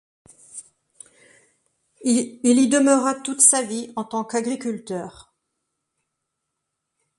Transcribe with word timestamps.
Il 2.03 2.39
y 2.43 2.67
demeura 2.67 3.13
toute 3.13 3.39
sa 3.39 3.61
vie 3.61 3.93
en 3.95 4.03
tant 4.03 4.23
qu'agriculteur. 4.25 5.35